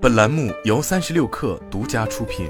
[0.00, 2.48] 本栏目由三十六氪独家出品。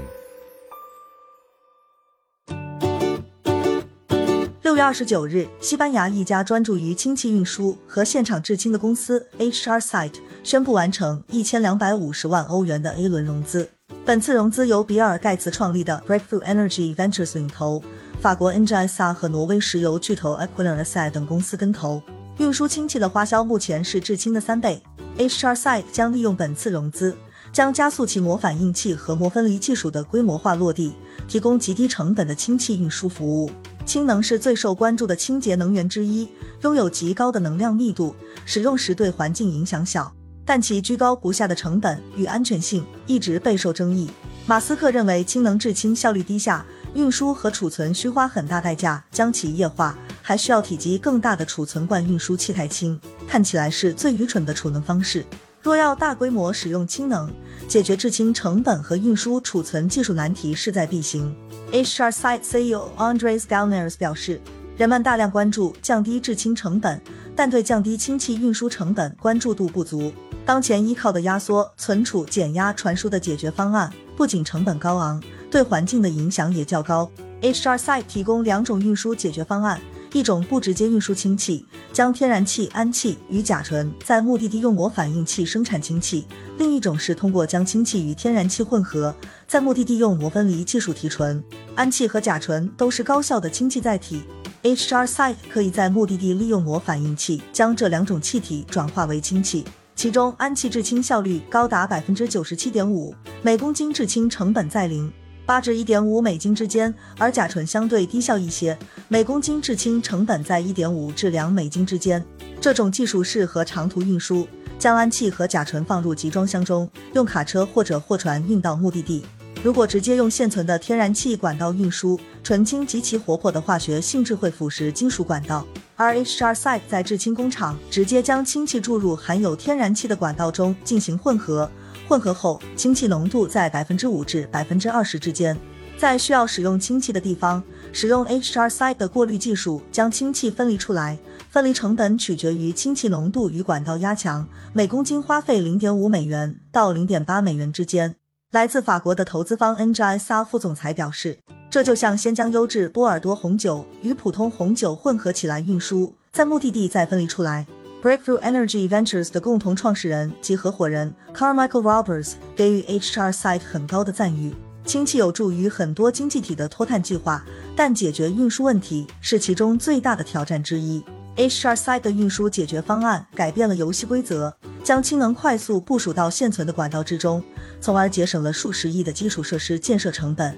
[4.61, 13.67] 六月二十九日，西班牙一家专注于氢气运输和现场制氢的公司 HR Site 宣布完成一千两百五十万欧元的 A 轮融资。
[14.05, 17.81] 本次融资由比尔盖茨创立的 Breakthrough Energy Ventures 领投，
[18.21, 21.99] 法国 NGSA 和挪威石油巨头 Equinor SA 等公司跟投。
[22.37, 24.79] 运输氢气的花销目前是制氢的三倍。
[25.17, 27.13] HR Site 将利用本次融资，
[27.51, 30.93] 将加速其膜反应器和膜分离技术的规模化落地，
[31.27, 33.51] 提供极低成本的氢气运输服务。
[33.85, 36.29] 氢能是最受关注的清洁能源之一，
[36.61, 40.11] 拥有极高的能量密度，使用时对环境影响小。
[40.45, 44.09] 但其居高不下的成本与安全性一直备受争议。
[44.47, 55.23] 马斯克认为氢能制氢效率低下，运输和储存需花很大代价将其液化，还需要体积更大的储存罐运输气态氢，看起来是最愚蠢的储能方式。
[55.61, 57.29] 若要大规模使用氢能，
[57.67, 61.35] 解决制氢成本和运输储存技术难题势在必行。
[61.71, 64.39] HR Site CEO Andres Galners 表示，
[64.77, 67.01] 人们大量关注降低制氢成本，
[67.35, 70.13] 但对降低氢气运输成本关注度不足。
[70.45, 77.11] 当前依靠的压缩、存储、减压、传输的解决方案，不仅成本高昂，对环境的影响也较高。
[77.41, 79.79] HR Site 提供两种运输解决方案：
[80.11, 86.23] 一种不直接运输氢气，将天然气、氨气与甲醇在目的地用膜反应器生产氢气；
[86.57, 89.15] 另一种是通过将氢气与天然气混合，
[89.47, 91.43] 在目的地用膜分离技术提纯。
[91.75, 94.21] 氨气和甲醇都是高效的氢气载体
[94.63, 99.63] ，HR Site 可以在目的地利用膜反应器将这两种气体转化为氢气。
[99.95, 105.11] 其中，氨气制氢效率高达百分之九十七点五，每公斤制氢成本在零
[105.49, 112.23] 八至一点五美金之间；而甲醇相对低效一些，每公斤制氢成本在一点五至两美金之间。
[112.61, 119.25] 这种技术适合长途运输，将氨气和甲醇放入集装箱中，用卡车或者货船运到目的地。
[119.63, 125.65] 如果直接用现存的天然气管道运输，纯氢极其活泼的化学性质会腐蚀金属管道。
[125.95, 131.67] 而 HR Site 在制氢工厂直接将氢气注入含有天然气的管道中进行混合，
[132.09, 135.55] 混合后氢气浓度在百分之五至百分之二十之间。
[135.95, 137.61] 在需要使用氢气的地方，
[137.93, 141.19] 使用 HR Site 的过滤技术将氢气分离出来，
[141.51, 148.15] 分离成本取决于氢气浓度与管道压强，每公斤花费零点五美元到零点八美元之间。
[148.49, 151.37] 来自法国的投资方 NGSA 副总裁表示。
[151.71, 157.67] 这就像先将优质波尔多红酒与普通红酒混合起来运输，在目的地再分离出来。
[158.01, 164.55] Breakthrough Energy Ventures 的共同创始人及合伙人 Carmichael Roberts 给予 HR Site 很高的赞誉。
[164.85, 167.43] 氢气有助于很多经济体的脱碳计划，
[167.75, 171.03] 但解决运输问题是其中最大的挑战之一。
[171.35, 177.43] HR Site 的运输解决方案改变了游戏规则，将氢能快速部署到现存的管道之中，
[177.81, 180.57] 从而节省了数十亿的基础设施建设成本。